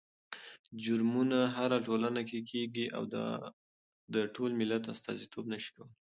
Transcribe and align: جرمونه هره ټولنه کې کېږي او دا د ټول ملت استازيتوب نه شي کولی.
جرمونه 0.83 1.39
هره 1.55 1.77
ټولنه 1.87 2.21
کې 2.29 2.39
کېږي 2.51 2.85
او 2.95 3.03
دا 3.15 3.27
د 4.13 4.15
ټول 4.35 4.51
ملت 4.59 4.83
استازيتوب 4.93 5.45
نه 5.53 5.57
شي 5.63 5.69
کولی. 5.75 5.93